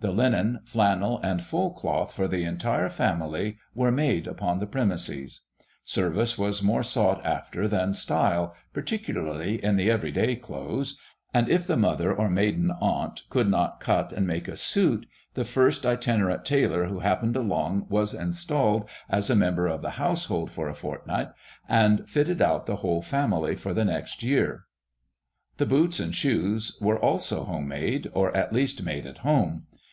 [0.00, 5.46] The linen, flannel, and fullcloth for the entire family were made upon the premises.
[5.82, 10.98] Service was more sought after than style, particularly in the "everyday clothes";
[11.32, 15.44] and, if the mother or maiden aunt could not cut and make a suit, the
[15.44, 20.68] first itinerant tailor who happened along was installed as a member of the household for
[20.68, 21.30] a fortnight
[21.66, 24.64] and fitted out the whole family for the next year.
[25.56, 29.64] The boots and shoes were also homemade, or at least made at home.